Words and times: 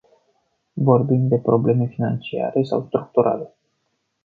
Vorbim 0.73 1.27
de 1.27 1.37
probleme 1.37 1.85
financiare 1.87 2.63
sau 2.63 2.85
structurale? 2.87 3.53